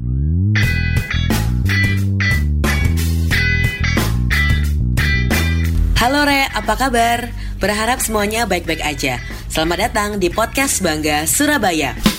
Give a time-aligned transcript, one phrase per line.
[0.00, 0.08] Halo
[6.24, 7.28] Re, apa kabar?
[7.60, 9.20] Berharap semuanya baik-baik aja.
[9.52, 12.09] Selamat datang di podcast Bangga Surabaya.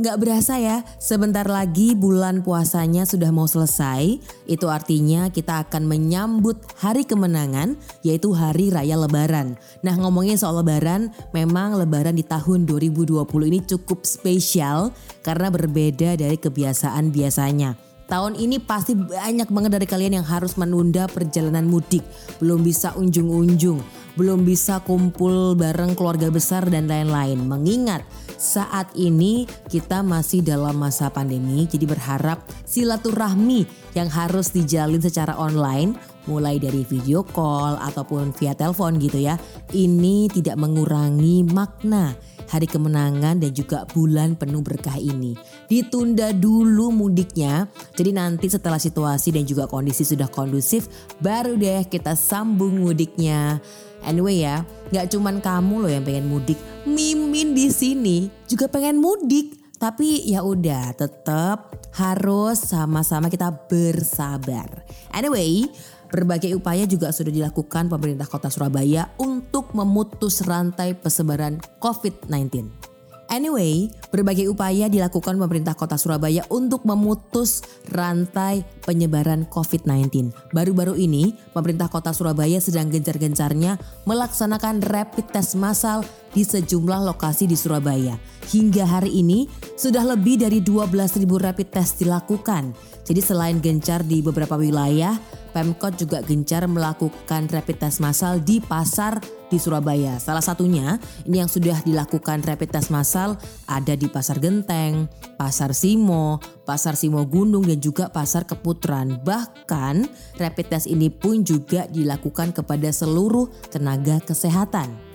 [0.00, 4.16] Nggak berasa ya, sebentar lagi bulan puasanya sudah mau selesai.
[4.48, 9.60] Itu artinya kita akan menyambut hari kemenangan, yaitu hari raya lebaran.
[9.84, 13.20] Nah ngomongin soal lebaran, memang lebaran di tahun 2020
[13.52, 14.88] ini cukup spesial
[15.20, 17.76] karena berbeda dari kebiasaan biasanya.
[18.08, 22.02] Tahun ini pasti banyak banget dari kalian yang harus menunda perjalanan mudik.
[22.42, 23.78] Belum bisa unjung-unjung,
[24.20, 27.40] belum bisa kumpul bareng keluarga besar dan lain-lain.
[27.40, 28.04] Mengingat
[28.36, 33.64] saat ini kita masih dalam masa pandemi jadi berharap silaturahmi
[33.96, 35.96] yang harus dijalin secara online
[36.28, 39.40] mulai dari video call ataupun via telepon gitu ya
[39.72, 42.12] ini tidak mengurangi makna
[42.50, 45.38] hari kemenangan dan juga bulan penuh berkah ini.
[45.70, 50.90] Ditunda dulu mudiknya, jadi nanti setelah situasi dan juga kondisi sudah kondusif,
[51.22, 53.62] baru deh kita sambung mudiknya.
[54.04, 56.56] Anyway ya, nggak cuman kamu loh yang pengen mudik,
[56.88, 59.60] Mimin di sini juga pengen mudik.
[59.80, 64.84] Tapi ya udah, tetap harus sama-sama kita bersabar.
[65.08, 65.72] Anyway,
[66.12, 72.89] berbagai upaya juga sudah dilakukan pemerintah Kota Surabaya untuk memutus rantai persebaran COVID-19.
[73.30, 80.34] Anyway, berbagai upaya dilakukan pemerintah kota Surabaya untuk memutus rantai penyebaran COVID-19.
[80.50, 87.56] Baru-baru ini, pemerintah kota Surabaya sedang gencar-gencarnya melaksanakan rapid test massal di sejumlah lokasi di
[87.58, 88.18] Surabaya.
[88.50, 89.46] Hingga hari ini,
[89.78, 92.74] sudah lebih dari 12.000 rapid test dilakukan.
[93.06, 95.14] Jadi selain gencar di beberapa wilayah,
[95.50, 99.18] Pemkot juga gencar melakukan rapid test massal di pasar
[99.50, 100.14] di Surabaya.
[100.22, 100.94] Salah satunya
[101.26, 103.34] ini yang sudah dilakukan rapid test massal
[103.66, 109.18] ada di Pasar Genteng, Pasar Simo, Pasar Simo Gunung dan juga Pasar Keputran.
[109.26, 110.06] Bahkan
[110.38, 115.09] rapid test ini pun juga dilakukan kepada seluruh tenaga kesehatan.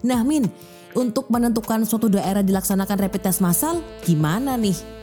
[0.00, 0.48] Nah Min,
[0.96, 5.00] untuk menentukan suatu daerah dilaksanakan rapid test massal gimana nih?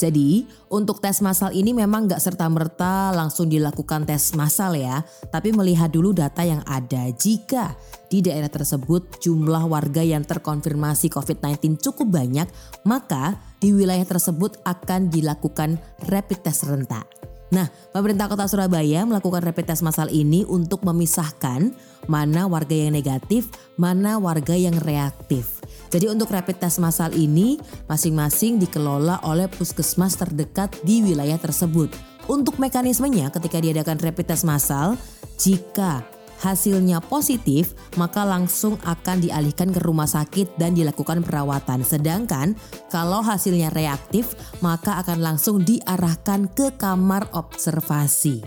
[0.00, 5.04] Jadi untuk tes massal ini memang gak serta-merta langsung dilakukan tes massal ya.
[5.28, 7.76] Tapi melihat dulu data yang ada jika
[8.08, 12.48] di daerah tersebut jumlah warga yang terkonfirmasi COVID-19 cukup banyak,
[12.88, 15.76] maka di wilayah tersebut akan dilakukan
[16.08, 17.29] rapid test rentak.
[17.50, 21.74] Nah, pemerintah kota Surabaya melakukan rapid test massal ini untuk memisahkan
[22.06, 25.58] mana warga yang negatif, mana warga yang reaktif.
[25.90, 27.58] Jadi untuk rapid test massal ini
[27.90, 31.90] masing-masing dikelola oleh puskesmas terdekat di wilayah tersebut.
[32.30, 34.94] Untuk mekanismenya ketika diadakan rapid test massal,
[35.34, 36.06] jika
[36.40, 41.84] hasilnya positif, maka langsung akan dialihkan ke rumah sakit dan dilakukan perawatan.
[41.84, 42.56] Sedangkan
[42.88, 44.32] kalau hasilnya reaktif,
[44.64, 48.40] maka akan langsung diarahkan ke kamar observasi.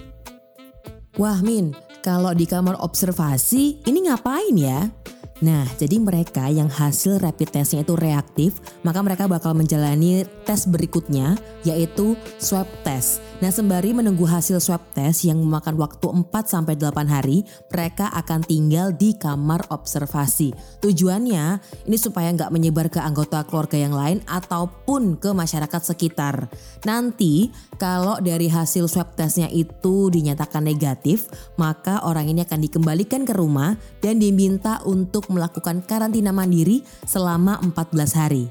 [1.21, 4.89] Wah Min, kalau di kamar observasi ini ngapain ya?
[5.43, 11.35] Nah, jadi mereka yang hasil rapid testnya itu reaktif, maka mereka bakal menjalani tes berikutnya
[11.67, 13.19] yaitu swab test.
[13.43, 18.39] Nah, sembari menunggu hasil swab test yang memakan waktu 4 sampai 8 hari, mereka akan
[18.39, 20.55] tinggal di kamar observasi.
[20.79, 21.59] Tujuannya
[21.91, 26.47] ini supaya nggak menyebar ke anggota keluarga yang lain ataupun ke masyarakat sekitar.
[26.87, 31.27] Nanti kalau dari hasil swab testnya itu dinyatakan negatif,
[31.59, 38.13] maka orang ini akan dikembalikan ke rumah dan diminta untuk melakukan karantina mandiri selama 14
[38.13, 38.45] hari.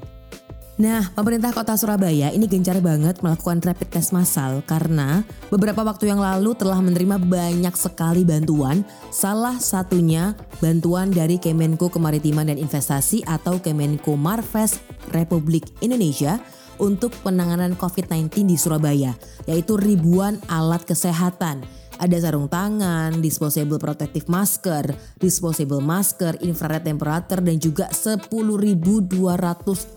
[0.73, 5.21] Nah, pemerintah kota Surabaya ini gencar banget melakukan rapid test massal karena
[5.53, 8.81] beberapa waktu yang lalu telah menerima banyak sekali bantuan,
[9.13, 14.81] salah satunya bantuan dari Kemenko Kemaritiman dan Investasi atau Kemenko Marves
[15.13, 16.41] Republik Indonesia
[16.81, 19.13] untuk penanganan COVID-19 di Surabaya,
[19.45, 21.61] yaitu ribuan alat kesehatan
[21.97, 28.29] ada sarung tangan, disposable protective masker, disposable masker, infrared temperature dan juga 10.200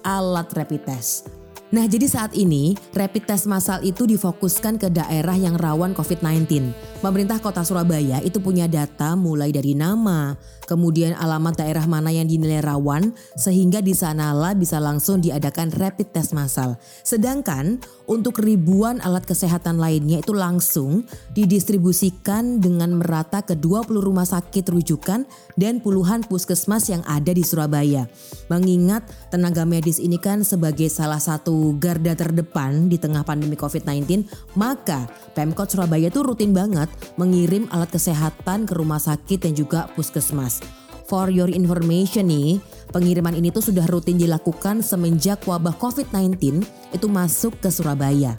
[0.02, 1.35] alat rapid test.
[1.66, 6.70] Nah jadi saat ini rapid test massal itu difokuskan ke daerah yang rawan COVID-19.
[7.02, 10.38] Pemerintah kota Surabaya itu punya data mulai dari nama,
[10.70, 16.38] kemudian alamat daerah mana yang dinilai rawan sehingga di sanalah bisa langsung diadakan rapid test
[16.38, 16.78] massal.
[17.02, 21.02] Sedangkan untuk ribuan alat kesehatan lainnya itu langsung
[21.34, 25.26] didistribusikan dengan merata ke 20 rumah sakit rujukan
[25.58, 28.06] dan puluhan puskesmas yang ada di Surabaya.
[28.46, 29.02] Mengingat
[29.34, 34.26] tenaga medis ini kan sebagai salah satu garda terdepan di tengah pandemi COVID-19,
[34.56, 36.88] maka Pemkot Surabaya itu rutin banget
[37.20, 40.60] mengirim alat kesehatan ke rumah sakit dan juga puskesmas.
[41.06, 42.58] For your information nih,
[42.90, 48.34] pengiriman ini tuh sudah rutin dilakukan semenjak wabah COVID-19 itu masuk ke Surabaya.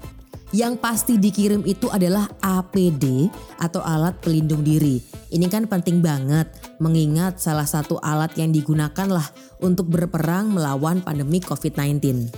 [0.55, 3.27] Yang pasti dikirim itu adalah APD
[3.59, 5.03] atau alat pelindung diri.
[5.27, 6.47] Ini kan penting banget
[6.79, 9.27] mengingat salah satu alat yang digunakan lah
[9.59, 12.31] untuk berperang melawan pandemi COVID-19.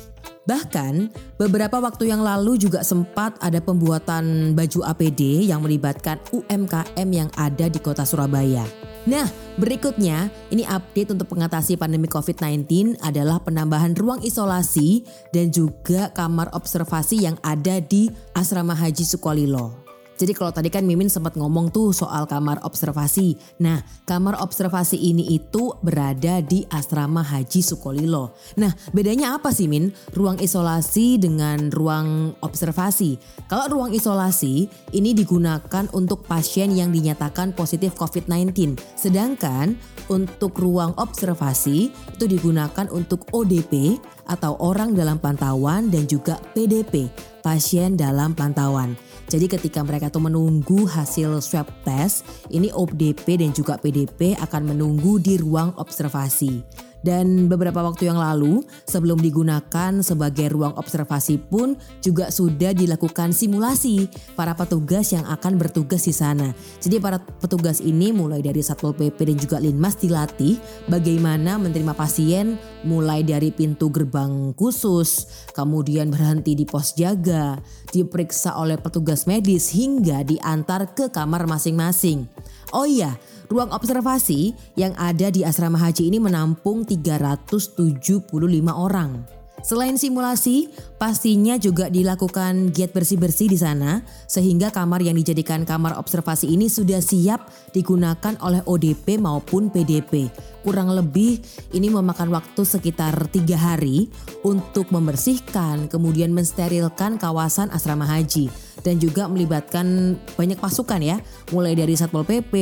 [0.50, 7.30] Bahkan beberapa waktu yang lalu juga sempat ada pembuatan baju APD yang melibatkan UMKM yang
[7.38, 8.66] ada di kota Surabaya.
[9.06, 9.30] Nah,
[9.62, 17.30] berikutnya ini update untuk mengatasi pandemi COVID-19 adalah penambahan ruang isolasi dan juga kamar observasi
[17.30, 19.79] yang ada di Asrama Haji Sukolilo.
[20.20, 23.40] Jadi kalau tadi kan Mimin sempat ngomong tuh soal kamar observasi.
[23.64, 28.36] Nah, kamar observasi ini itu berada di asrama Haji Sukolilo.
[28.60, 29.96] Nah, bedanya apa sih Min?
[30.12, 33.16] Ruang isolasi dengan ruang observasi.
[33.48, 38.76] Kalau ruang isolasi ini digunakan untuk pasien yang dinyatakan positif COVID-19.
[39.00, 39.80] Sedangkan
[40.12, 43.96] untuk ruang observasi itu digunakan untuk ODP
[44.28, 47.10] atau orang dalam pantauan dan juga PDP,
[47.42, 48.94] pasien dalam pantauan.
[49.30, 55.22] Jadi ketika mereka tuh menunggu hasil swab test, ini ODP dan juga PDP akan menunggu
[55.22, 56.89] di ruang observasi.
[57.00, 64.12] Dan beberapa waktu yang lalu sebelum digunakan sebagai ruang observasi pun juga sudah dilakukan simulasi
[64.36, 66.52] para petugas yang akan bertugas di sana.
[66.84, 70.60] Jadi para petugas ini mulai dari Satpol PP dan juga Linmas dilatih
[70.92, 77.60] bagaimana menerima pasien mulai dari pintu gerbang khusus, kemudian berhenti di pos jaga,
[77.92, 82.28] diperiksa oleh petugas medis hingga diantar ke kamar masing-masing.
[82.74, 83.18] Oh iya,
[83.50, 88.30] Ruang observasi yang ada di asrama haji ini menampung 375
[88.70, 89.39] orang.
[89.60, 96.48] Selain simulasi, pastinya juga dilakukan giat bersih-bersih di sana sehingga kamar yang dijadikan kamar observasi
[96.48, 100.32] ini sudah siap digunakan oleh ODP maupun PDP.
[100.64, 101.44] Kurang lebih
[101.76, 104.08] ini memakan waktu sekitar tiga hari
[104.48, 108.48] untuk membersihkan kemudian mensterilkan kawasan asrama haji
[108.84, 111.18] dan juga melibatkan banyak pasukan ya,
[111.52, 112.54] mulai dari Satpol PP,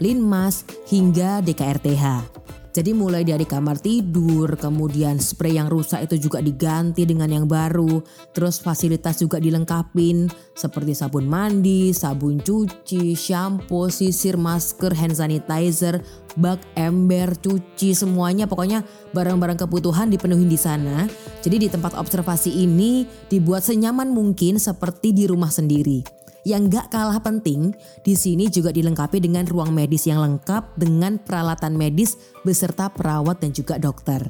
[0.00, 2.39] Linmas, hingga DKRTH.
[2.70, 7.98] Jadi mulai dari kamar tidur, kemudian spray yang rusak itu juga diganti dengan yang baru.
[8.30, 15.98] Terus fasilitas juga dilengkapin seperti sabun mandi, sabun cuci, shampoo, sisir, masker, hand sanitizer,
[16.38, 21.10] bak, ember, cuci, semuanya pokoknya barang-barang kebutuhan dipenuhi di sana.
[21.42, 26.19] Jadi di tempat observasi ini dibuat senyaman mungkin seperti di rumah sendiri.
[26.44, 31.76] Yang gak kalah penting, di sini juga dilengkapi dengan ruang medis yang lengkap dengan peralatan
[31.76, 34.24] medis beserta perawat dan juga dokter.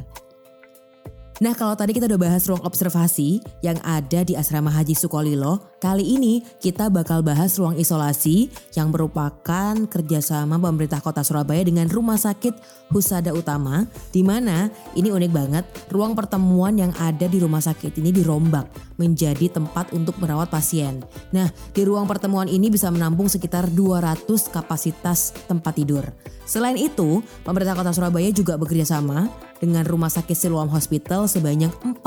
[1.41, 6.05] Nah kalau tadi kita udah bahas ruang observasi yang ada di Asrama Haji Sukolilo, kali
[6.05, 12.53] ini kita bakal bahas ruang isolasi yang merupakan kerjasama pemerintah kota Surabaya dengan Rumah Sakit
[12.93, 18.12] Husada Utama, di mana ini unik banget, ruang pertemuan yang ada di rumah sakit ini
[18.12, 21.00] dirombak menjadi tempat untuk merawat pasien.
[21.32, 26.05] Nah di ruang pertemuan ini bisa menampung sekitar 200 kapasitas tempat tidur.
[26.44, 29.31] Selain itu, pemerintah kota Surabaya juga bekerja sama
[29.62, 32.05] dengan Rumah Sakit Siloam Hospital sebanyak 40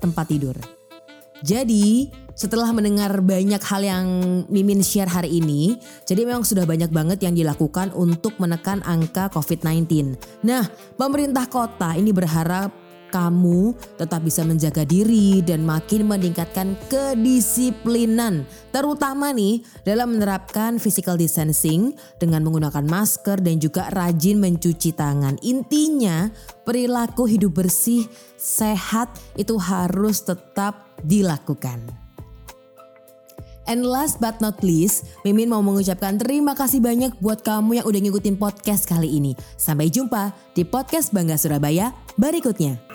[0.00, 0.56] tempat tidur.
[1.44, 4.06] Jadi setelah mendengar banyak hal yang
[4.52, 10.16] Mimin share hari ini, jadi memang sudah banyak banget yang dilakukan untuk menekan angka COVID-19.
[10.44, 10.68] Nah,
[11.00, 19.64] pemerintah kota ini berharap kamu tetap bisa menjaga diri dan makin meningkatkan kedisiplinan terutama nih
[19.88, 25.40] dalam menerapkan physical distancing dengan menggunakan masker dan juga rajin mencuci tangan.
[25.40, 26.28] Intinya
[26.62, 28.04] perilaku hidup bersih,
[28.36, 29.08] sehat
[29.40, 32.06] itu harus tetap dilakukan.
[33.66, 38.00] And last but not least, Mimin mau mengucapkan terima kasih banyak buat kamu yang udah
[38.06, 39.34] ngikutin podcast kali ini.
[39.58, 42.85] Sampai jumpa di podcast Bangga Surabaya berikutnya.